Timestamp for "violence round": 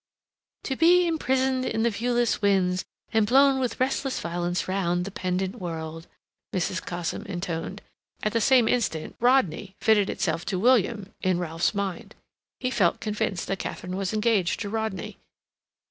4.19-5.01